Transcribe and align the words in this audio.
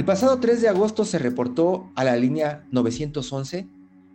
El 0.00 0.06
pasado 0.06 0.40
3 0.40 0.62
de 0.62 0.68
agosto 0.70 1.04
se 1.04 1.18
reportó 1.18 1.92
a 1.94 2.04
la 2.04 2.16
línea 2.16 2.66
911 2.70 3.68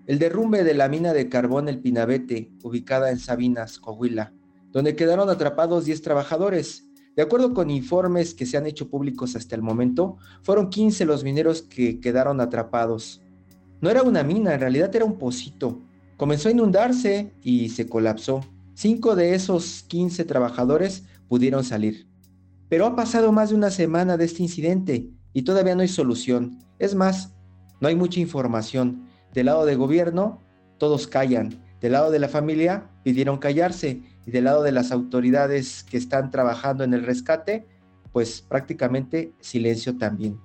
el 0.07 0.17
derrumbe 0.17 0.63
de 0.63 0.73
la 0.73 0.89
mina 0.89 1.13
de 1.13 1.29
carbón 1.29 1.69
El 1.69 1.77
Pinabete, 1.77 2.49
ubicada 2.63 3.11
en 3.11 3.19
Sabinas, 3.19 3.77
Coahuila, 3.77 4.33
donde 4.71 4.95
quedaron 4.95 5.29
atrapados 5.29 5.85
10 5.85 6.01
trabajadores. 6.01 6.85
De 7.15 7.21
acuerdo 7.21 7.53
con 7.53 7.69
informes 7.69 8.33
que 8.33 8.47
se 8.47 8.57
han 8.57 8.65
hecho 8.65 8.89
públicos 8.89 9.35
hasta 9.35 9.53
el 9.53 9.61
momento, 9.61 10.17
fueron 10.41 10.71
15 10.71 11.05
los 11.05 11.23
mineros 11.23 11.61
que 11.61 11.99
quedaron 11.99 12.41
atrapados. 12.41 13.21
No 13.79 13.91
era 13.91 14.01
una 14.01 14.23
mina, 14.23 14.55
en 14.55 14.61
realidad 14.61 14.95
era 14.95 15.05
un 15.05 15.19
pocito. 15.19 15.83
Comenzó 16.17 16.49
a 16.49 16.53
inundarse 16.53 17.31
y 17.43 17.69
se 17.69 17.87
colapsó. 17.87 18.41
Cinco 18.73 19.15
de 19.15 19.35
esos 19.35 19.83
15 19.83 20.25
trabajadores 20.25 21.03
pudieron 21.27 21.63
salir. 21.63 22.07
Pero 22.69 22.87
ha 22.87 22.95
pasado 22.95 23.31
más 23.31 23.49
de 23.49 23.55
una 23.55 23.69
semana 23.69 24.17
de 24.17 24.25
este 24.25 24.41
incidente 24.41 25.11
y 25.35 25.41
todavía 25.41 25.75
no 25.75 25.81
hay 25.81 25.89
solución. 25.89 26.63
Es 26.79 26.95
más, 26.95 27.35
no 27.81 27.89
hay 27.89 27.95
mucha 27.95 28.21
información. 28.21 29.05
Del 29.33 29.47
lado 29.47 29.65
de 29.65 29.75
gobierno, 29.75 30.41
todos 30.77 31.07
callan. 31.07 31.61
Del 31.81 31.91
lado 31.91 32.09
de 32.09 32.19
la 32.19 32.29
familia, 32.29 32.89
pidieron 33.03 33.37
callarse. 33.37 34.01
Y 34.25 34.31
del 34.31 34.45
lado 34.45 34.63
de 34.63 34.71
las 34.71 34.93
autoridades 34.93 35.83
que 35.83 35.97
están 35.97 36.31
trabajando 36.31 36.85
en 36.85 36.93
el 36.93 37.03
rescate, 37.03 37.67
pues 38.13 38.41
prácticamente 38.41 39.33
silencio 39.41 39.97
también. 39.97 40.39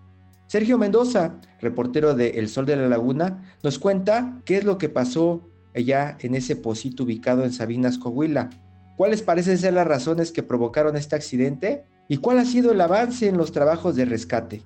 Sergio 0.48 0.76
Mendoza, 0.76 1.36
reportero 1.60 2.16
de 2.16 2.30
El 2.30 2.48
Sol 2.48 2.66
de 2.66 2.74
la 2.74 2.88
Laguna, 2.88 3.56
nos 3.62 3.78
cuenta 3.78 4.42
qué 4.44 4.56
es 4.56 4.64
lo 4.64 4.76
que 4.76 4.88
pasó 4.88 5.48
allá 5.72 6.18
en 6.18 6.34
ese 6.34 6.56
pocito 6.56 7.04
ubicado 7.04 7.44
en 7.44 7.52
Sabinas, 7.52 7.96
Coahuila. 7.96 8.50
¿Cuáles 8.96 9.22
parecen 9.22 9.56
ser 9.56 9.74
las 9.74 9.86
razones 9.86 10.32
que 10.32 10.42
provocaron 10.42 10.96
este 10.96 11.14
accidente? 11.14 11.84
¿Y 12.08 12.16
cuál 12.16 12.40
ha 12.40 12.44
sido 12.44 12.72
el 12.72 12.80
avance 12.80 13.28
en 13.28 13.36
los 13.36 13.52
trabajos 13.52 13.94
de 13.94 14.04
rescate? 14.04 14.64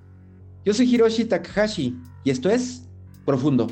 Yo 0.64 0.72
soy 0.72 0.94
Hiroshi 0.94 1.26
Takahashi 1.26 1.94
y 2.24 2.30
esto 2.30 2.48
es 2.48 2.88
Profundo. 3.26 3.66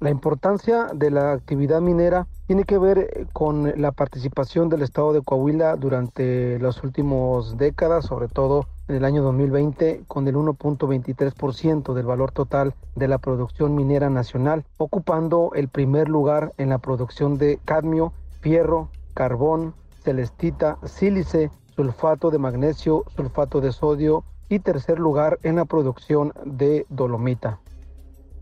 La 0.00 0.10
importancia 0.10 0.88
de 0.92 1.12
la 1.12 1.32
actividad 1.32 1.80
minera 1.80 2.26
tiene 2.46 2.64
que 2.64 2.76
ver 2.76 2.98
eh, 2.98 3.26
con 3.32 3.72
la 3.80 3.92
participación 3.92 4.68
del 4.68 4.82
estado 4.82 5.12
de 5.12 5.22
Coahuila 5.22 5.76
durante 5.76 6.58
las 6.58 6.82
últimas 6.82 7.56
décadas, 7.56 8.04
sobre 8.06 8.28
todo 8.28 8.66
en 8.88 8.96
el 8.96 9.04
año 9.04 9.22
2020, 9.22 10.02
con 10.06 10.28
el 10.28 10.34
1.23% 10.34 11.94
del 11.94 12.04
valor 12.04 12.32
total 12.32 12.74
de 12.96 13.08
la 13.08 13.18
producción 13.18 13.76
minera 13.76 14.10
nacional, 14.10 14.64
ocupando 14.76 15.52
el 15.54 15.68
primer 15.68 16.08
lugar 16.08 16.52
en 16.58 16.68
la 16.68 16.78
producción 16.78 17.38
de 17.38 17.58
cadmio, 17.64 18.12
fierro, 18.44 18.90
carbón, 19.14 19.74
celestita, 20.02 20.76
sílice, 20.84 21.50
sulfato 21.74 22.30
de 22.30 22.38
magnesio, 22.38 23.04
sulfato 23.16 23.62
de 23.62 23.72
sodio 23.72 24.22
y 24.50 24.58
tercer 24.58 24.98
lugar 24.98 25.38
en 25.44 25.56
la 25.56 25.64
producción 25.64 26.34
de 26.44 26.84
dolomita 26.90 27.58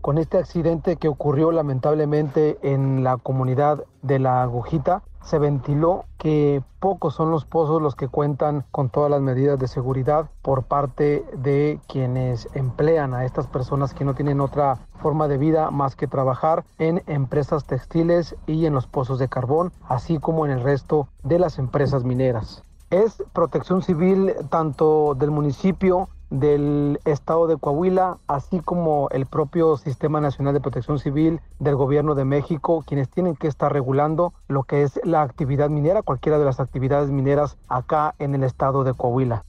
con 0.03 0.17
este 0.17 0.37
accidente 0.37 0.97
que 0.97 1.07
ocurrió 1.07 1.53
lamentablemente 1.53 2.59
en 2.61 3.05
la 3.05 3.15
comunidad 3.15 3.85
de 4.01 4.19
la 4.19 4.43
agujita, 4.43 5.01
se 5.23 5.39
ventiló 5.39 6.03
que 6.17 6.61
pocos 6.81 7.15
son 7.15 7.31
los 7.31 7.45
pozos 7.45 7.81
los 7.81 7.95
que 7.95 8.09
cuentan 8.09 8.65
con 8.71 8.89
todas 8.89 9.09
las 9.09 9.21
medidas 9.21 9.57
de 9.59 9.69
seguridad 9.69 10.29
por 10.41 10.63
parte 10.63 11.23
de 11.37 11.79
quienes 11.87 12.49
emplean 12.53 13.13
a 13.13 13.23
estas 13.23 13.47
personas 13.47 13.93
que 13.93 14.03
no 14.03 14.13
tienen 14.13 14.41
otra 14.41 14.77
forma 15.01 15.29
de 15.29 15.37
vida 15.37 15.71
más 15.71 15.95
que 15.95 16.07
trabajar 16.07 16.65
en 16.79 17.01
empresas 17.07 17.63
textiles 17.63 18.35
y 18.45 18.65
en 18.65 18.73
los 18.73 18.87
pozos 18.87 19.19
de 19.19 19.29
carbón, 19.29 19.71
así 19.87 20.17
como 20.19 20.45
en 20.45 20.51
el 20.51 20.63
resto 20.63 21.07
de 21.23 21.39
las 21.39 21.59
empresas 21.59 22.03
mineras. 22.03 22.61
Es 22.89 23.23
protección 23.31 23.81
civil 23.81 24.33
tanto 24.49 25.15
del 25.15 25.31
municipio 25.31 26.09
del 26.33 26.99
Estado 27.05 27.45
de 27.45 27.57
Coahuila, 27.57 28.17
así 28.27 28.59
como 28.59 29.07
el 29.11 29.27
propio 29.27 29.77
Sistema 29.77 30.19
Nacional 30.19 30.55
de 30.55 30.61
Protección 30.61 30.97
Civil 30.97 31.41
del 31.59 31.75
Gobierno 31.75 32.15
de 32.15 32.25
México, 32.25 32.83
quienes 32.87 33.07
tienen 33.07 33.35
que 33.35 33.47
estar 33.47 33.71
regulando 33.71 34.33
lo 34.47 34.63
que 34.63 34.81
es 34.81 34.99
la 35.03 35.21
actividad 35.21 35.69
minera, 35.69 36.01
cualquiera 36.01 36.39
de 36.39 36.45
las 36.45 36.59
actividades 36.59 37.11
mineras 37.11 37.57
acá 37.67 38.15
en 38.17 38.33
el 38.33 38.43
Estado 38.43 38.83
de 38.83 38.95
Coahuila. 38.95 39.45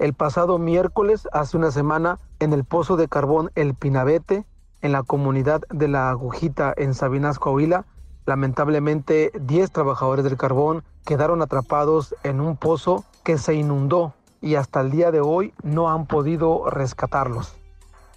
El 0.00 0.12
pasado 0.12 0.58
miércoles, 0.58 1.28
hace 1.32 1.56
una 1.56 1.70
semana, 1.70 2.18
en 2.40 2.52
el 2.52 2.64
pozo 2.64 2.96
de 2.96 3.06
carbón 3.06 3.52
El 3.54 3.74
Pinabete, 3.74 4.44
en 4.80 4.90
la 4.90 5.04
comunidad 5.04 5.62
de 5.70 5.86
La 5.86 6.10
Agujita 6.10 6.74
en 6.76 6.94
Sabinas, 6.94 7.38
Coahuila, 7.38 7.84
lamentablemente 8.26 9.30
10 9.40 9.70
trabajadores 9.70 10.24
del 10.24 10.36
carbón 10.36 10.82
quedaron 11.06 11.42
atrapados 11.42 12.16
en 12.24 12.40
un 12.40 12.56
pozo 12.56 13.04
que 13.22 13.38
se 13.38 13.54
inundó 13.54 14.14
y 14.42 14.56
hasta 14.56 14.80
el 14.82 14.90
día 14.90 15.10
de 15.10 15.20
hoy 15.20 15.54
no 15.62 15.88
han 15.90 16.06
podido 16.06 16.68
rescatarlos. 16.68 17.54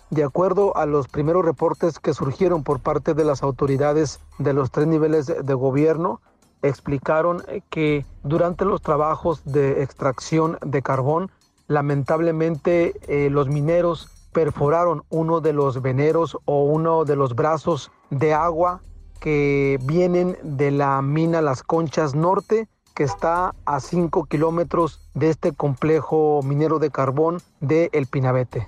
De 0.09 0.24
acuerdo 0.24 0.75
a 0.75 0.86
los 0.86 1.08
primeros 1.08 1.46
reportes 1.46 2.00
que 2.00 2.13
surgieron 2.13 2.63
por 2.63 2.80
parte 2.80 3.13
de 3.13 3.24
las 3.24 3.44
autoridades 3.44 4.19
de 4.40 4.53
los 4.53 4.72
tres 4.72 4.88
niveles 4.88 5.28
de 5.28 5.53
gobierno, 5.53 6.19
explicaron 6.62 7.44
que 7.69 8.06
durante 8.24 8.66
los 8.66 8.81
trabajos 8.81 9.44
de 9.46 9.84
extracción 9.84 10.58
de 10.66 10.81
carbón, 10.81 11.31
lamentablemente 11.68 12.94
eh, 13.08 13.30
los 13.30 13.47
mineros 13.47 14.09
perforaron 14.34 15.03
uno 15.09 15.41
de 15.41 15.53
los 15.53 15.81
veneros 15.81 16.38
o 16.46 16.64
uno 16.64 17.06
de 17.06 17.16
los 17.16 17.35
brazos 17.35 17.91
de 18.09 18.34
agua 18.34 18.81
que 19.19 19.80
vienen 19.84 20.38
de 20.44 20.72
la 20.72 21.02
mina 21.02 21.41
Las 21.41 21.64
Conchas 21.64 22.16
Norte 22.16 22.68
que 22.95 23.03
está 23.03 23.53
a 23.66 23.79
5 23.79 24.25
kilómetros 24.25 25.01
de 25.13 25.29
este 25.29 25.51
complejo 25.51 26.41
minero 26.44 26.79
de 26.79 26.89
carbón 26.89 27.41
de 27.59 27.89
El 27.94 28.07
Pinabete. 28.07 28.67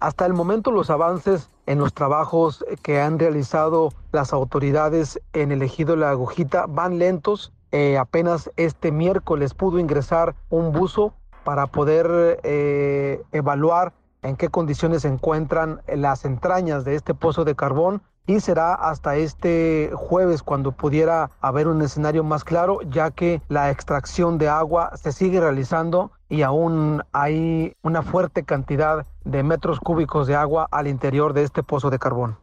Hasta 0.00 0.24
el 0.24 0.32
momento 0.32 0.70
los 0.70 0.88
avances 0.88 1.50
en 1.66 1.78
los 1.78 1.92
trabajos 1.92 2.64
que 2.82 3.00
han 3.00 3.18
realizado 3.18 3.90
las 4.12 4.32
autoridades 4.32 5.20
en 5.32 5.50
el 5.50 5.62
ejido 5.62 5.96
La 5.96 6.10
Agujita 6.10 6.66
van 6.66 6.98
lentos. 6.98 7.52
Eh, 7.72 7.98
apenas 7.98 8.50
este 8.56 8.92
miércoles 8.92 9.52
pudo 9.52 9.80
ingresar 9.80 10.36
un 10.48 10.72
buzo 10.72 11.12
para 11.44 11.66
poder 11.66 12.40
eh, 12.44 13.20
evaluar 13.32 13.92
en 14.22 14.36
qué 14.36 14.48
condiciones 14.48 15.02
se 15.02 15.08
encuentran 15.08 15.82
las 15.88 16.24
entrañas 16.24 16.84
de 16.84 16.94
este 16.94 17.14
pozo 17.14 17.44
de 17.44 17.56
carbón 17.56 18.00
y 18.28 18.40
será 18.40 18.74
hasta 18.74 19.16
este 19.16 19.90
jueves 19.94 20.42
cuando 20.42 20.72
pudiera 20.72 21.30
haber 21.40 21.66
un 21.66 21.80
escenario 21.80 22.22
más 22.22 22.44
claro, 22.44 22.82
ya 22.82 23.10
que 23.10 23.40
la 23.48 23.70
extracción 23.70 24.36
de 24.36 24.50
agua 24.50 24.94
se 24.96 25.12
sigue 25.12 25.40
realizando 25.40 26.12
y 26.28 26.42
aún 26.42 27.02
hay 27.12 27.74
una 27.82 28.02
fuerte 28.02 28.44
cantidad 28.44 29.06
de 29.24 29.42
metros 29.42 29.80
cúbicos 29.80 30.26
de 30.26 30.36
agua 30.36 30.68
al 30.70 30.88
interior 30.88 31.32
de 31.32 31.42
este 31.42 31.62
pozo 31.62 31.88
de 31.88 31.98
carbón. 31.98 32.36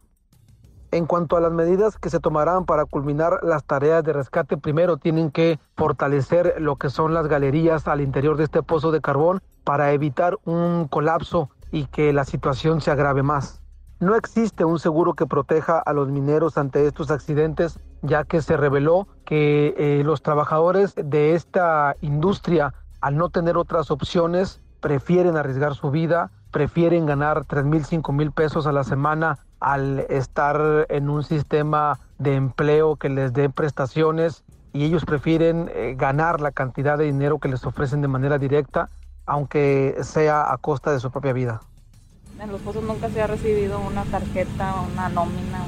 En 0.89 1.05
cuanto 1.05 1.37
a 1.37 1.39
las 1.39 1.51
medidas 1.51 1.99
que 1.99 2.09
se 2.09 2.19
tomarán 2.19 2.65
para 2.65 2.85
culminar 2.85 3.41
las 3.43 3.63
tareas 3.63 4.03
de 4.03 4.13
rescate, 4.13 4.57
primero 4.57 4.97
tienen 4.97 5.29
que 5.29 5.59
fortalecer 5.77 6.55
lo 6.57 6.77
que 6.77 6.89
son 6.89 7.13
las 7.13 7.27
galerías 7.27 7.87
al 7.87 8.01
interior 8.01 8.37
de 8.37 8.45
este 8.45 8.63
pozo 8.63 8.91
de 8.91 9.01
carbón 9.01 9.39
para 9.63 9.91
evitar 9.91 10.39
un 10.45 10.87
colapso 10.87 11.51
y 11.71 11.85
que 11.85 12.11
la 12.11 12.25
situación 12.25 12.81
se 12.81 12.89
agrave 12.89 13.21
más. 13.21 13.61
No 14.05 14.15
existe 14.15 14.65
un 14.65 14.77
seguro 14.77 15.15
que 15.15 15.25
proteja 15.25 15.79
a 15.79 15.91
los 15.91 16.09
mineros 16.09 16.59
ante 16.59 16.85
estos 16.85 17.09
accidentes, 17.09 17.79
ya 18.03 18.23
que 18.23 18.43
se 18.43 18.55
reveló 18.55 19.07
que 19.25 19.73
eh, 19.79 20.03
los 20.05 20.21
trabajadores 20.21 20.93
de 20.93 21.33
esta 21.33 21.95
industria, 22.01 22.75
al 23.01 23.17
no 23.17 23.29
tener 23.29 23.57
otras 23.57 23.89
opciones, 23.89 24.61
prefieren 24.79 25.37
arriesgar 25.37 25.73
su 25.73 25.89
vida, 25.89 26.29
prefieren 26.51 27.07
ganar 27.07 27.45
3 27.45 27.65
mil, 27.65 27.83
5 27.83 28.11
mil 28.11 28.31
pesos 28.31 28.67
a 28.67 28.71
la 28.71 28.83
semana 28.83 29.39
al 29.59 30.01
estar 30.01 30.85
en 30.89 31.09
un 31.09 31.23
sistema 31.23 31.97
de 32.19 32.35
empleo 32.35 32.97
que 32.97 33.09
les 33.09 33.33
dé 33.33 33.49
prestaciones 33.49 34.43
y 34.71 34.85
ellos 34.85 35.03
prefieren 35.03 35.67
eh, 35.73 35.95
ganar 35.97 36.41
la 36.41 36.51
cantidad 36.51 36.99
de 36.99 37.05
dinero 37.05 37.39
que 37.39 37.49
les 37.49 37.65
ofrecen 37.65 38.01
de 38.01 38.07
manera 38.07 38.37
directa 38.37 38.91
aunque 39.25 39.97
sea 40.01 40.53
a 40.53 40.59
costa 40.59 40.91
de 40.91 40.99
su 40.99 41.09
propia 41.09 41.33
vida. 41.33 41.61
En 42.37 42.51
los 42.51 42.59
pozos 42.61 42.83
nunca 42.83 43.09
se 43.09 43.21
ha 43.21 43.27
recibido 43.27 43.79
una 43.79 44.03
tarjeta, 44.03 44.75
una 44.91 45.07
nómina, 45.07 45.59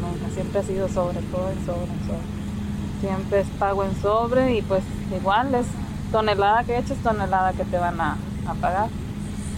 nunca, 0.00 0.34
siempre 0.34 0.60
ha 0.60 0.62
sido 0.64 0.88
sobre 0.88 1.20
todo 1.20 1.48
en 1.48 1.64
sobre, 1.64 1.92
en 1.92 2.00
sobre. 2.06 3.00
Siempre 3.00 3.40
es 3.40 3.46
pago 3.58 3.84
en 3.84 3.94
sobre 4.02 4.56
y 4.56 4.62
pues 4.62 4.82
igual 5.16 5.54
es 5.54 5.66
tonelada 6.10 6.64
que 6.64 6.76
eches, 6.76 6.98
tonelada 6.98 7.52
que 7.52 7.64
te 7.64 7.78
van 7.78 8.00
a, 8.00 8.16
a 8.48 8.54
pagar. 8.54 8.88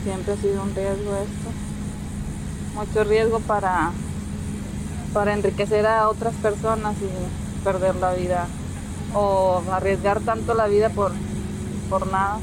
Siempre 0.05 0.35
ha 0.35 0.37
sido 0.37 0.63
un 0.63 0.75
riesgo 0.75 1.17
esto. 1.17 1.51
Mucho 2.75 3.05
riesgo 3.05 3.41
para, 3.41 3.91
para 5.15 5.33
enriquecer 5.33 5.87
a 5.87 6.11
otras 6.11 6.35
personas 6.35 6.95
y 7.01 7.65
perder 7.65 7.97
la 7.97 8.13
vida 8.13 8.47
o 9.15 9.63
arriesgar 9.73 10.21
tanto 10.21 10.53
la 10.53 10.67
vida 10.67 10.91
por, 10.91 11.13
por 11.89 12.07
nada. 12.07 12.39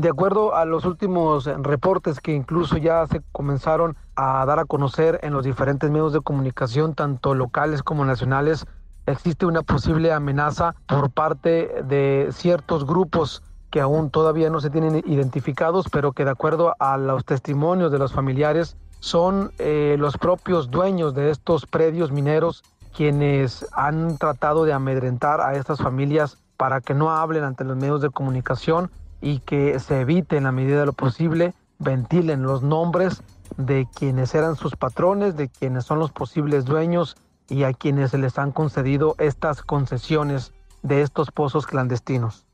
De 0.00 0.08
acuerdo 0.08 0.54
a 0.54 0.64
los 0.64 0.86
últimos 0.86 1.44
reportes 1.44 2.20
que 2.20 2.32
incluso 2.32 2.78
ya 2.78 3.06
se 3.06 3.20
comenzaron 3.32 3.98
a 4.16 4.46
dar 4.46 4.58
a 4.58 4.64
conocer 4.64 5.20
en 5.22 5.34
los 5.34 5.44
diferentes 5.44 5.90
medios 5.90 6.14
de 6.14 6.22
comunicación, 6.22 6.94
tanto 6.94 7.34
locales 7.34 7.82
como 7.82 8.06
nacionales, 8.06 8.66
existe 9.04 9.44
una 9.44 9.60
posible 9.60 10.10
amenaza 10.10 10.74
por 10.86 11.10
parte 11.10 11.82
de 11.84 12.30
ciertos 12.32 12.86
grupos 12.86 13.42
que 13.68 13.82
aún 13.82 14.08
todavía 14.08 14.48
no 14.48 14.60
se 14.60 14.70
tienen 14.70 15.02
identificados, 15.04 15.86
pero 15.92 16.12
que 16.12 16.24
de 16.24 16.30
acuerdo 16.30 16.74
a 16.78 16.96
los 16.96 17.26
testimonios 17.26 17.92
de 17.92 17.98
los 17.98 18.14
familiares 18.14 18.78
son 19.00 19.52
eh, 19.58 19.96
los 19.98 20.16
propios 20.16 20.70
dueños 20.70 21.12
de 21.12 21.30
estos 21.30 21.66
predios 21.66 22.10
mineros 22.10 22.64
quienes 22.96 23.66
han 23.72 24.16
tratado 24.16 24.64
de 24.64 24.72
amedrentar 24.72 25.42
a 25.42 25.56
estas 25.56 25.78
familias 25.78 26.38
para 26.56 26.80
que 26.80 26.94
no 26.94 27.10
hablen 27.10 27.44
ante 27.44 27.64
los 27.64 27.76
medios 27.76 28.00
de 28.00 28.08
comunicación 28.08 28.90
y 29.20 29.40
que 29.40 29.78
se 29.78 30.00
evite 30.00 30.36
en 30.36 30.44
la 30.44 30.52
medida 30.52 30.80
de 30.80 30.86
lo 30.86 30.92
posible, 30.92 31.54
ventilen 31.78 32.42
los 32.42 32.62
nombres 32.62 33.22
de 33.56 33.86
quienes 33.94 34.34
eran 34.34 34.56
sus 34.56 34.76
patrones, 34.76 35.36
de 35.36 35.48
quienes 35.48 35.84
son 35.84 35.98
los 35.98 36.12
posibles 36.12 36.64
dueños 36.64 37.16
y 37.48 37.64
a 37.64 37.72
quienes 37.72 38.12
se 38.12 38.18
les 38.18 38.38
han 38.38 38.52
concedido 38.52 39.16
estas 39.18 39.62
concesiones 39.62 40.52
de 40.82 41.02
estos 41.02 41.30
pozos 41.30 41.66
clandestinos. 41.66 42.46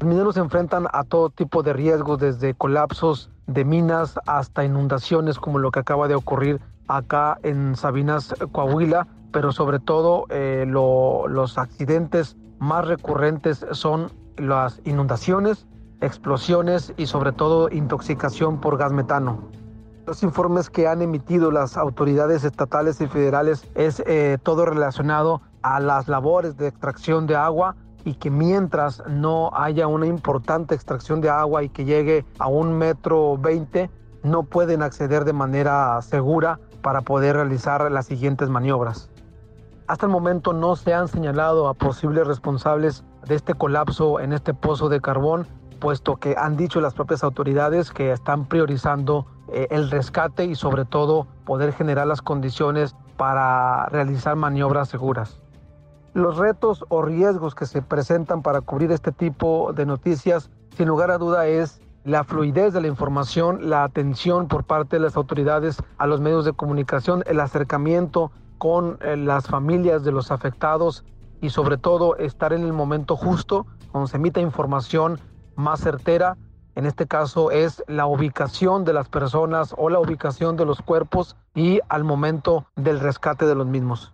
Los 0.00 0.08
mineros 0.08 0.34
se 0.34 0.40
enfrentan 0.40 0.88
a 0.92 1.04
todo 1.04 1.30
tipo 1.30 1.62
de 1.62 1.72
riesgos, 1.72 2.18
desde 2.18 2.54
colapsos 2.54 3.30
de 3.46 3.64
minas 3.64 4.18
hasta 4.26 4.64
inundaciones 4.64 5.38
como 5.38 5.60
lo 5.60 5.70
que 5.70 5.78
acaba 5.78 6.08
de 6.08 6.16
ocurrir 6.16 6.60
acá 6.88 7.38
en 7.44 7.76
Sabinas, 7.76 8.34
Coahuila, 8.50 9.06
pero 9.32 9.52
sobre 9.52 9.78
todo 9.78 10.26
eh, 10.28 10.64
los 10.66 11.58
accidentes 11.58 12.36
más 12.58 12.86
recurrentes 12.86 13.66
son 13.72 14.12
las 14.36 14.80
inundaciones, 14.84 15.66
explosiones 16.00 16.92
y 16.96 17.06
sobre 17.06 17.32
todo 17.32 17.68
intoxicación 17.70 18.60
por 18.60 18.76
gas 18.76 18.92
metano. 18.92 19.48
Los 20.06 20.22
informes 20.22 20.68
que 20.68 20.88
han 20.88 21.00
emitido 21.00 21.50
las 21.50 21.76
autoridades 21.76 22.44
estatales 22.44 23.00
y 23.00 23.06
federales 23.06 23.68
es 23.74 24.02
eh, 24.06 24.36
todo 24.42 24.66
relacionado 24.66 25.42
a 25.62 25.78
las 25.80 26.08
labores 26.08 26.56
de 26.56 26.66
extracción 26.66 27.26
de 27.26 27.36
agua 27.36 27.76
y 28.04 28.14
que 28.14 28.30
mientras 28.30 29.02
no 29.08 29.50
haya 29.54 29.86
una 29.86 30.06
importante 30.06 30.74
extracción 30.74 31.20
de 31.20 31.30
agua 31.30 31.62
y 31.62 31.68
que 31.68 31.84
llegue 31.84 32.24
a 32.40 32.48
un 32.48 32.76
metro 32.76 33.38
veinte, 33.38 33.90
no 34.24 34.42
pueden 34.42 34.82
acceder 34.82 35.24
de 35.24 35.32
manera 35.32 36.00
segura 36.02 36.58
para 36.82 37.02
poder 37.02 37.36
realizar 37.36 37.90
las 37.92 38.06
siguientes 38.06 38.48
maniobras. 38.48 39.11
Hasta 39.86 40.06
el 40.06 40.12
momento 40.12 40.52
no 40.52 40.76
se 40.76 40.94
han 40.94 41.08
señalado 41.08 41.68
a 41.68 41.74
posibles 41.74 42.26
responsables 42.26 43.04
de 43.26 43.34
este 43.34 43.54
colapso 43.54 44.20
en 44.20 44.32
este 44.32 44.54
pozo 44.54 44.88
de 44.88 45.00
carbón, 45.00 45.46
puesto 45.80 46.16
que 46.16 46.36
han 46.38 46.56
dicho 46.56 46.80
las 46.80 46.94
propias 46.94 47.24
autoridades 47.24 47.90
que 47.90 48.12
están 48.12 48.46
priorizando 48.46 49.26
eh, 49.52 49.66
el 49.70 49.90
rescate 49.90 50.44
y 50.44 50.54
sobre 50.54 50.84
todo 50.84 51.26
poder 51.44 51.72
generar 51.72 52.06
las 52.06 52.22
condiciones 52.22 52.94
para 53.16 53.86
realizar 53.86 54.36
maniobras 54.36 54.88
seguras. 54.88 55.40
Los 56.14 56.36
retos 56.36 56.84
o 56.88 57.02
riesgos 57.02 57.54
que 57.54 57.66
se 57.66 57.82
presentan 57.82 58.42
para 58.42 58.60
cubrir 58.60 58.92
este 58.92 59.10
tipo 59.12 59.72
de 59.72 59.86
noticias, 59.86 60.50
sin 60.76 60.86
lugar 60.86 61.10
a 61.10 61.18
duda, 61.18 61.46
es 61.46 61.80
la 62.04 62.24
fluidez 62.24 62.72
de 62.72 62.80
la 62.80 62.88
información, 62.88 63.70
la 63.70 63.84
atención 63.84 64.48
por 64.48 64.64
parte 64.64 64.96
de 64.96 65.00
las 65.00 65.16
autoridades 65.16 65.82
a 65.98 66.06
los 66.06 66.20
medios 66.20 66.44
de 66.44 66.52
comunicación, 66.52 67.22
el 67.26 67.40
acercamiento 67.40 68.30
con 68.62 68.96
eh, 69.00 69.16
las 69.16 69.48
familias 69.48 70.04
de 70.04 70.12
los 70.12 70.30
afectados 70.30 71.02
y 71.40 71.50
sobre 71.50 71.78
todo 71.78 72.16
estar 72.18 72.52
en 72.52 72.62
el 72.62 72.72
momento 72.72 73.16
justo 73.16 73.66
cuando 73.90 74.06
se 74.06 74.18
emita 74.18 74.40
información 74.40 75.18
más 75.56 75.80
certera. 75.80 76.36
En 76.76 76.86
este 76.86 77.08
caso 77.08 77.50
es 77.50 77.82
la 77.88 78.06
ubicación 78.06 78.84
de 78.84 78.92
las 78.92 79.08
personas 79.08 79.74
o 79.76 79.90
la 79.90 79.98
ubicación 79.98 80.56
de 80.56 80.64
los 80.64 80.80
cuerpos 80.80 81.34
y 81.56 81.80
al 81.88 82.04
momento 82.04 82.64
del 82.76 83.00
rescate 83.00 83.46
de 83.46 83.56
los 83.56 83.66
mismos 83.66 84.12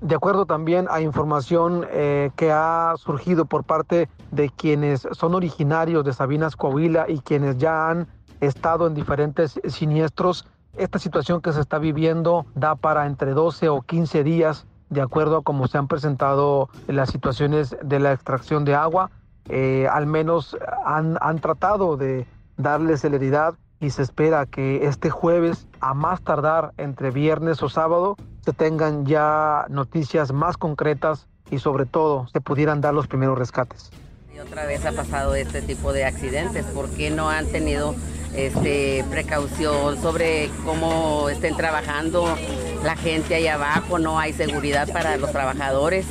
de 0.00 0.14
acuerdo 0.14 0.44
también 0.44 0.88
a 0.90 1.00
información 1.00 1.86
eh, 1.90 2.30
que 2.36 2.52
ha 2.52 2.94
surgido 2.98 3.46
por 3.46 3.64
parte 3.64 4.10
de 4.30 4.50
quienes 4.50 5.08
son 5.12 5.34
originarios 5.34 6.04
de 6.04 6.12
Sabinas 6.12 6.54
Coahuila 6.54 7.06
y 7.08 7.20
quienes 7.20 7.56
ya 7.56 7.88
han 7.88 8.06
estado 8.40 8.86
en 8.86 8.94
diferentes 8.94 9.58
siniestros, 9.68 10.46
esta 10.78 10.98
situación 10.98 11.40
que 11.40 11.52
se 11.52 11.60
está 11.60 11.78
viviendo 11.78 12.46
da 12.54 12.74
para 12.74 13.06
entre 13.06 13.32
12 13.32 13.68
o 13.68 13.82
15 13.82 14.24
días, 14.24 14.66
de 14.90 15.00
acuerdo 15.00 15.38
a 15.38 15.42
cómo 15.42 15.66
se 15.68 15.78
han 15.78 15.88
presentado 15.88 16.68
las 16.86 17.10
situaciones 17.10 17.76
de 17.82 18.00
la 18.00 18.12
extracción 18.12 18.64
de 18.64 18.74
agua. 18.74 19.10
Eh, 19.48 19.86
al 19.90 20.06
menos 20.06 20.56
han, 20.84 21.18
han 21.20 21.38
tratado 21.38 21.96
de 21.96 22.26
darle 22.56 22.96
celeridad 22.96 23.54
y 23.80 23.90
se 23.90 24.02
espera 24.02 24.46
que 24.46 24.86
este 24.86 25.10
jueves, 25.10 25.68
a 25.80 25.94
más 25.94 26.22
tardar 26.22 26.72
entre 26.78 27.10
viernes 27.10 27.62
o 27.62 27.68
sábado, 27.68 28.16
se 28.44 28.52
tengan 28.52 29.04
ya 29.06 29.66
noticias 29.68 30.32
más 30.32 30.56
concretas 30.56 31.26
y 31.50 31.58
sobre 31.58 31.86
todo 31.86 32.26
se 32.28 32.40
pudieran 32.40 32.80
dar 32.80 32.94
los 32.94 33.06
primeros 33.06 33.38
rescates. 33.38 33.90
Y 34.34 34.38
otra 34.38 34.66
vez 34.66 34.84
ha 34.84 34.92
pasado 34.92 35.34
este 35.34 35.62
tipo 35.62 35.92
de 35.92 36.04
accidentes, 36.04 36.66
¿por 36.66 36.90
qué 36.90 37.10
no 37.10 37.30
han 37.30 37.46
tenido 37.46 37.94
este, 38.36 39.04
precaución 39.10 40.00
sobre 40.00 40.50
cómo 40.64 41.28
estén 41.28 41.56
trabajando 41.56 42.36
la 42.84 42.96
gente 42.96 43.34
ahí 43.34 43.46
abajo? 43.46 43.98
No 43.98 44.18
hay 44.18 44.32
seguridad 44.32 44.92
para 44.92 45.16
los 45.16 45.32
trabajadores. 45.32 46.06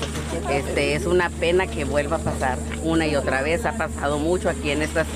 Este, 0.49 0.95
es 0.95 1.05
una 1.05 1.29
pena 1.29 1.67
que 1.67 1.85
vuelva 1.85 2.17
a 2.17 2.19
pasar 2.19 2.57
una 2.83 3.07
y 3.07 3.15
otra 3.15 3.41
vez. 3.41 3.65
Ha 3.65 3.77
pasado 3.77 4.19
mucho 4.19 4.49
aquí 4.49 4.71
en 4.71 4.81
estas, 4.81 5.07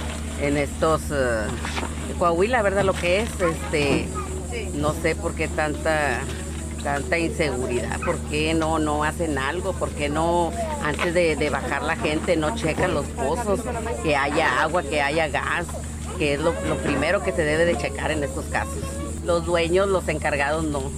en 0.41 0.57
estos 0.57 1.01
uh, 1.11 2.17
Coahuila, 2.17 2.61
¿verdad? 2.61 2.83
Lo 2.83 2.93
que 2.93 3.21
es, 3.21 3.29
este, 3.39 4.07
no 4.75 4.93
sé 4.93 5.15
por 5.15 5.33
qué 5.35 5.47
tanta 5.47 6.21
tanta 6.79 7.17
inseguridad, 7.17 7.99
¿por 7.99 8.17
qué 8.29 8.53
no, 8.53 8.79
no 8.79 9.03
hacen 9.03 9.37
algo? 9.37 9.73
¿Por 9.73 9.89
qué 9.89 10.09
no, 10.09 10.51
antes 10.83 11.13
de, 11.13 11.49
bajar 11.49 11.83
la 11.83 11.95
gente, 11.95 12.35
no 12.37 12.55
checan 12.55 12.93
los 12.93 13.05
pozos, 13.07 13.61
que 14.03 14.15
haya 14.15 14.61
agua, 14.61 14.83
que 14.83 15.01
haya 15.01 15.27
gas, 15.27 15.67
que 16.19 16.33
es 16.33 16.41
lo, 16.41 16.53
primero 16.83 17.23
que 17.23 17.31
se 17.31 17.43
debe 17.43 17.65
de 17.65 17.77
checar 17.77 18.11
en 18.11 18.23
estos 18.23 18.45
casos? 18.45 18.83
Los 19.25 19.45
dueños, 19.45 19.87
los 19.87 20.07
encargados 20.09 20.65
no, 20.65 20.91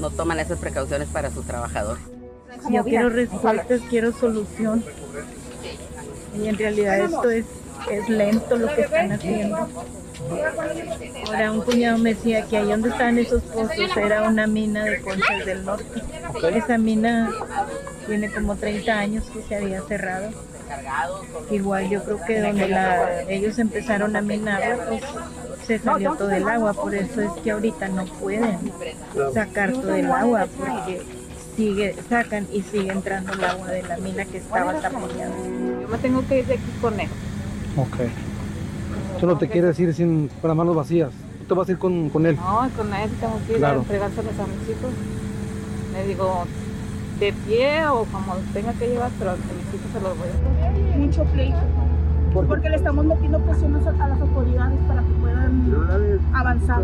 no 0.00 0.10
toman 0.10 0.40
esas 0.40 0.58
precauciones 0.58 1.06
para 1.08 1.30
sus 1.30 1.46
trabajadores. 1.46 2.02
Yo 2.70 2.82
quiero 2.82 3.10
respuestas, 3.10 3.82
quiero 3.90 4.10
solución. 4.12 4.82
Y 6.36 6.48
en 6.48 6.56
realidad 6.56 6.98
esto 7.00 7.30
es, 7.30 7.44
es 7.90 8.08
lento 8.08 8.56
lo 8.56 8.74
que 8.74 8.80
están 8.80 9.12
haciendo. 9.12 9.68
Ahora 11.26 11.52
un 11.52 11.60
cuñado 11.60 11.98
me 11.98 12.14
decía 12.14 12.46
que 12.46 12.56
ahí 12.56 12.68
donde 12.68 12.88
estaban 12.88 13.18
esos 13.18 13.42
pozos 13.42 13.96
era 13.96 14.28
una 14.28 14.46
mina 14.46 14.84
de 14.84 15.00
conchas 15.02 15.44
del 15.44 15.64
norte. 15.64 16.02
Esa 16.54 16.78
mina 16.78 17.30
tiene 18.06 18.32
como 18.32 18.56
30 18.56 18.98
años 18.98 19.24
que 19.30 19.42
se 19.42 19.56
había 19.56 19.82
cerrado. 19.82 20.30
Igual 21.50 21.88
yo 21.88 22.02
creo 22.04 22.18
que 22.26 22.40
donde 22.40 23.24
ellos 23.28 23.58
empezaron 23.58 24.16
a 24.16 24.20
minar, 24.20 24.62
pues 24.88 25.02
se 25.66 25.78
salió 25.78 26.14
todo 26.14 26.30
el 26.30 26.48
agua, 26.48 26.72
por 26.72 26.94
eso 26.94 27.20
es 27.20 27.30
que 27.42 27.50
ahorita 27.50 27.88
no 27.88 28.04
pueden 28.04 28.58
sacar 29.34 29.72
todo 29.72 29.94
el 29.94 30.10
agua, 30.10 30.46
porque 30.56 31.02
sigue, 31.56 31.94
sacan 32.08 32.46
y 32.52 32.62
sigue 32.62 32.90
entrando 32.90 33.32
el 33.32 33.44
agua 33.44 33.68
de 33.68 33.82
la 33.82 33.96
mina 33.98 34.24
que 34.24 34.38
estaba 34.38 34.74
taponeada. 34.80 35.34
Yo 35.82 35.88
me 35.88 35.98
tengo 35.98 36.26
que 36.26 36.38
ir 36.40 36.46
de 36.46 36.54
aquí 36.54 36.72
con 36.80 36.98
él. 37.00 37.08
Okay. 37.76 38.10
Tú 39.20 39.26
no 39.26 39.36
te 39.36 39.48
quieres 39.48 39.78
ir 39.80 39.92
sin, 39.94 40.28
con 40.40 40.48
las 40.48 40.56
manos 40.56 40.76
vacías. 40.76 41.10
Tú 41.48 41.54
vas 41.54 41.68
a 41.68 41.72
ir 41.72 41.78
con, 41.78 42.08
con 42.10 42.26
él. 42.26 42.36
No, 42.36 42.68
con 42.76 42.92
él 42.94 43.10
tengo 43.20 43.40
que 43.46 43.58
ir 43.58 43.64
a 43.64 43.74
entregárselos 43.74 44.32
a 44.38 44.46
mis 44.46 44.68
hijos. 44.68 44.92
Le 45.94 46.06
digo, 46.06 46.44
de 47.20 47.32
pie 47.32 47.86
o 47.88 48.04
como 48.04 48.34
tenga 48.52 48.72
que 48.74 48.88
llevar, 48.88 49.10
pero 49.18 49.30
a 49.32 49.34
mis 49.34 49.74
hijos 49.74 49.90
se 49.92 50.00
los 50.00 50.16
voy 50.18 50.28
a 50.28 50.62
dar. 50.62 50.98
Mucho 50.98 51.24
pleito. 51.24 51.58
Porque 52.46 52.68
le 52.68 52.76
estamos 52.76 53.04
metiendo 53.04 53.40
presiones 53.40 53.86
a 53.86 53.92
las 54.08 54.20
autoridades 54.20 54.78
para 54.86 55.00
que 55.02 55.12
puedan 55.20 56.20
avanzar. 56.34 56.82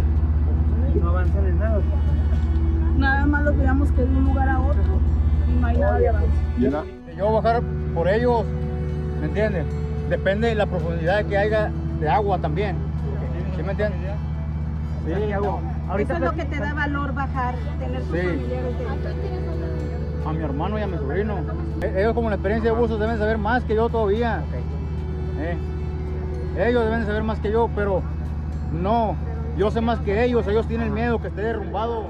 No 1.00 1.08
avanzan 1.10 1.46
en 1.46 1.58
nada. 1.58 1.80
nada 2.98 3.26
más 3.26 3.42
los 3.44 3.56
veamos 3.56 3.90
que 3.92 4.02
de 4.02 4.08
un 4.16 4.24
lugar 4.24 4.48
a 4.48 4.60
otro 4.60 4.82
y 5.48 5.60
no 5.60 5.66
hay 5.66 5.76
nada 5.78 5.98
de 5.98 6.08
avance. 6.08 6.28
Yo 7.16 7.32
bajar 7.32 7.62
por 7.94 8.08
ellos, 8.08 8.44
¿me 9.20 9.26
entiendes? 9.26 9.66
Depende 10.08 10.48
de 10.48 10.54
la 10.56 10.66
profundidad 10.66 11.24
que 11.26 11.36
haya 11.38 11.70
de 12.00 12.08
agua 12.08 12.38
también. 12.38 12.76
¿Sí 13.56 13.62
me 13.62 13.70
entiendes? 13.72 14.00
Sí, 15.06 15.32
agua. 15.32 15.60
Eso 15.98 16.12
es 16.14 16.20
lo 16.20 16.32
que 16.32 16.44
te 16.46 16.58
da 16.58 16.72
valor 16.74 17.12
bajar, 17.14 17.54
tener 17.78 18.00
tus 18.02 18.10
Sí. 18.18 18.26
familiares 18.26 18.78
de 18.78 18.84
A 20.26 20.32
mi 20.32 20.42
hermano 20.42 20.78
y 20.78 20.82
a 20.82 20.86
mi 20.86 20.96
sobrino. 20.96 21.36
E- 21.82 22.00
Ellos 22.00 22.14
como 22.14 22.28
la 22.30 22.36
experiencia 22.36 22.72
de 22.72 22.78
buzos 22.78 22.98
deben 22.98 23.18
saber 23.18 23.38
más 23.38 23.62
que 23.64 23.74
yo 23.74 23.88
todavía. 23.88 24.42
Eh, 25.38 25.56
Ellos 26.68 26.84
deben 26.84 27.04
saber 27.04 27.22
más 27.22 27.40
que 27.40 27.50
yo, 27.52 27.68
pero 27.74 28.02
no. 28.72 29.16
Yo 29.58 29.70
sé 29.70 29.80
más 29.80 29.98
que 30.00 30.24
ellos. 30.24 30.46
Ellos 30.46 30.66
tienen 30.66 30.92
miedo 30.94 31.20
que 31.20 31.28
esté 31.28 31.42
derrumbado. 31.42 32.06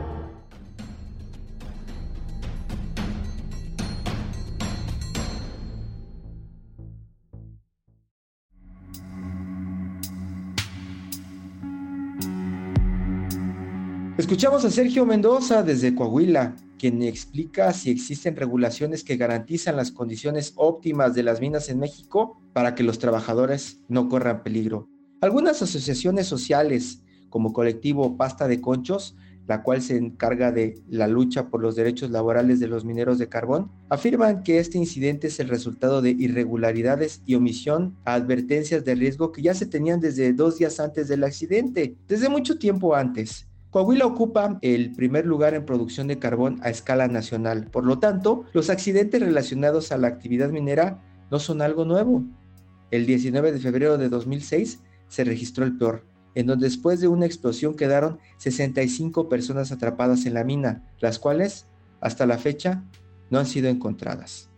Escuchamos 14.16 14.64
a 14.64 14.70
Sergio 14.70 15.04
Mendoza 15.04 15.62
desde 15.62 15.94
Coahuila, 15.94 16.54
quien 16.78 17.02
explica 17.02 17.72
si 17.72 17.90
existen 17.90 18.36
regulaciones 18.36 19.04
que 19.04 19.16
garantizan 19.16 19.76
las 19.76 19.90
condiciones 19.90 20.52
óptimas 20.56 21.14
de 21.14 21.22
las 21.22 21.40
minas 21.40 21.68
en 21.68 21.78
México 21.78 22.40
para 22.52 22.74
que 22.74 22.82
los 22.82 22.98
trabajadores 22.98 23.80
no 23.88 24.08
corran 24.08 24.42
peligro. 24.42 24.88
Algunas 25.20 25.62
asociaciones 25.62 26.26
sociales, 26.26 27.02
como 27.30 27.52
colectivo 27.52 28.16
Pasta 28.16 28.46
de 28.46 28.60
Conchos, 28.60 29.16
la 29.46 29.62
cual 29.62 29.82
se 29.82 29.96
encarga 29.96 30.52
de 30.52 30.82
la 30.88 31.06
lucha 31.06 31.48
por 31.48 31.60
los 31.60 31.76
derechos 31.76 32.10
laborales 32.10 32.60
de 32.60 32.68
los 32.68 32.84
mineros 32.84 33.18
de 33.18 33.28
carbón, 33.28 33.70
afirman 33.90 34.42
que 34.42 34.58
este 34.58 34.78
incidente 34.78 35.26
es 35.26 35.38
el 35.40 35.48
resultado 35.48 36.00
de 36.00 36.10
irregularidades 36.10 37.22
y 37.26 37.34
omisión 37.34 37.96
a 38.04 38.14
advertencias 38.14 38.84
de 38.84 38.94
riesgo 38.94 39.32
que 39.32 39.42
ya 39.42 39.54
se 39.54 39.66
tenían 39.66 40.00
desde 40.00 40.32
dos 40.32 40.58
días 40.58 40.80
antes 40.80 41.08
del 41.08 41.24
accidente, 41.24 41.96
desde 42.08 42.28
mucho 42.28 42.58
tiempo 42.58 42.94
antes. 42.94 43.46
Coahuila 43.74 44.06
ocupa 44.06 44.56
el 44.62 44.92
primer 44.92 45.26
lugar 45.26 45.52
en 45.54 45.66
producción 45.66 46.06
de 46.06 46.20
carbón 46.20 46.60
a 46.62 46.70
escala 46.70 47.08
nacional. 47.08 47.66
Por 47.72 47.84
lo 47.84 47.98
tanto, 47.98 48.44
los 48.52 48.70
accidentes 48.70 49.20
relacionados 49.20 49.90
a 49.90 49.98
la 49.98 50.06
actividad 50.06 50.50
minera 50.50 51.02
no 51.32 51.40
son 51.40 51.60
algo 51.60 51.84
nuevo. 51.84 52.22
El 52.92 53.04
19 53.04 53.50
de 53.50 53.58
febrero 53.58 53.98
de 53.98 54.08
2006 54.08 54.78
se 55.08 55.24
registró 55.24 55.64
el 55.64 55.76
peor, 55.76 56.06
en 56.36 56.46
donde 56.46 56.68
después 56.68 57.00
de 57.00 57.08
una 57.08 57.26
explosión 57.26 57.74
quedaron 57.74 58.20
65 58.36 59.28
personas 59.28 59.72
atrapadas 59.72 60.24
en 60.24 60.34
la 60.34 60.44
mina, 60.44 60.88
las 61.00 61.18
cuales, 61.18 61.66
hasta 62.00 62.26
la 62.26 62.38
fecha, 62.38 62.84
no 63.28 63.40
han 63.40 63.46
sido 63.46 63.68
encontradas. 63.68 64.50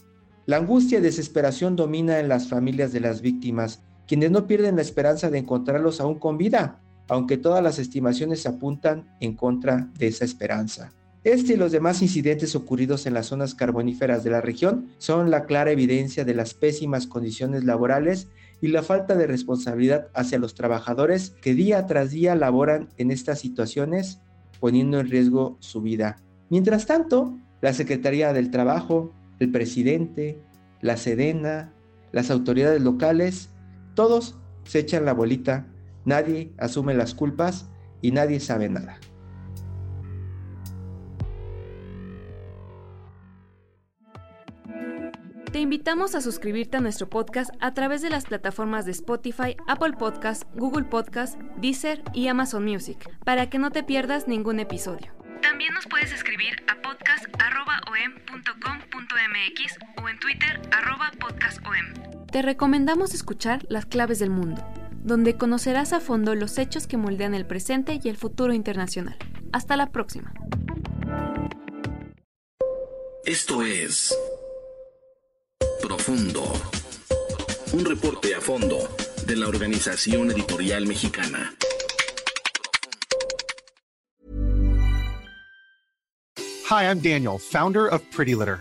La 0.45 0.59
angustia 0.59 0.99
y 0.99 1.01
desesperación 1.01 1.75
domina 1.75 2.21
en 2.21 2.29
las 2.29 2.49
familias 2.49 2.93
de 2.93 3.01
las 3.01 3.23
víctimas, 3.23 3.83
quienes 4.07 4.31
no 4.31 4.47
pierden 4.47 4.77
la 4.77 4.83
esperanza 4.83 5.31
de 5.31 5.39
encontrarlos 5.39 6.03
aún 6.03 6.19
con 6.19 6.37
vida, 6.37 6.83
aunque 7.09 7.37
todas 7.37 7.63
las 7.63 7.79
estimaciones 7.79 8.47
apuntan 8.47 9.05
en 9.21 9.35
contra 9.35 9.89
de 9.99 10.09
esa 10.09 10.25
esperanza. 10.25 10.93
Este 11.25 11.55
y 11.55 11.57
los 11.57 11.73
demás 11.73 12.03
incidentes 12.03 12.55
ocurridos 12.55 13.05
en 13.07 13.15
las 13.15 13.27
zonas 13.27 13.57
carboníferas 13.57 14.23
de 14.23 14.31
la 14.31 14.41
región 14.41 14.91
son 14.99 15.31
la 15.31 15.45
clara 15.45 15.73
evidencia 15.73 16.25
de 16.25 16.35
las 16.35 16.55
pésimas 16.55 17.09
condiciones 17.09 17.65
laborales 17.65 18.29
y 18.61 18.69
la 18.69 18.85
falta 18.85 19.17
de 19.17 19.27
responsabilidad 19.27 20.09
hacia 20.15 20.39
los 20.39 20.55
trabajadores 20.55 21.31
que 21.43 21.55
día 21.55 21.85
tras 21.87 22.13
día 22.13 22.37
laboran 22.37 22.91
en 22.97 23.11
estas 23.11 23.41
situaciones 23.41 24.21
poniendo 24.61 25.01
en 25.01 25.11
riesgo 25.11 25.57
su 25.61 25.83
vida. 25.83 26.23
Mientras 26.49 26.87
tanto, 26.87 27.37
la 27.61 27.73
Secretaría 27.73 28.33
del 28.33 28.53
Trabajo, 28.53 29.13
el 29.41 29.51
presidente, 29.51 30.41
la 30.81 30.97
Sedena, 30.97 31.73
las 32.13 32.31
autoridades 32.31 32.83
locales, 32.83 33.51
todos 33.95 34.37
se 34.65 34.79
echan 34.79 35.05
la 35.05 35.13
bolita 35.13 35.67
nadie 36.07 36.55
asume 36.57 36.95
las 36.95 37.13
culpas 37.13 37.69
y 38.01 38.13
nadie 38.13 38.41
sabe 38.41 38.71
nada. 38.71 38.99
Te 45.53 45.61
invitamos 45.61 46.15
a 46.15 46.21
suscribirte 46.21 46.77
a 46.77 46.81
nuestro 46.81 47.09
podcast 47.09 47.51
a 47.61 47.73
través 47.73 48.03
de 48.03 48.11
las 48.11 48.27
plataformas 48.27 48.85
de 48.85 48.93
Spotify, 48.93 49.57
Apple 49.67 49.95
Podcast, 49.99 50.45
Google 50.55 50.85
Podcast, 50.85 51.41
Deezer 51.57 52.03
y 52.13 52.29
Amazon 52.29 52.65
Music, 52.65 52.99
para 53.25 53.49
que 53.49 53.59
no 53.59 53.71
te 53.71 53.83
pierdas 53.83 54.29
ningún 54.29 54.61
episodio. 54.61 55.15
También 55.41 55.73
nos 55.73 55.87
puedes 55.87 56.13
escribir 56.13 56.57
a 56.69 56.83
podcast.om.com.mx 56.83 59.79
o 60.03 60.09
en 60.09 60.19
Twitter 60.19 60.61
podcastom. 61.19 62.27
Te 62.31 62.43
recomendamos 62.43 63.15
escuchar 63.15 63.65
Las 63.71 63.87
Claves 63.87 64.19
del 64.19 64.31
Mundo, 64.31 64.63
donde 65.07 65.37
conocerás 65.37 65.93
a 65.93 66.01
fondo 66.01 66.35
los 66.35 66.59
hechos 66.59 66.89
que 66.89 66.97
moldean 66.97 67.33
el 67.33 67.47
presente 67.47 68.01
y 68.03 68.09
el 68.09 68.17
futuro 68.17 68.53
internacional. 68.53 69.17
Hasta 69.53 69.77
la 69.77 69.93
próxima. 69.93 70.35
Esto 73.25 73.63
es 73.63 74.15
Profundo. 75.81 76.43
Un 77.73 77.85
reporte 77.85 78.35
a 78.35 78.41
fondo 78.41 78.79
de 79.27 79.37
la 79.37 79.47
Organización 79.47 80.33
Editorial 80.33 80.87
Mexicana. 80.87 81.55
Hi, 86.69 86.83
I'm 86.83 87.01
Daniel, 87.01 87.39
founder 87.39 87.87
of 87.87 88.03
Pretty 88.11 88.35
Litter. 88.35 88.61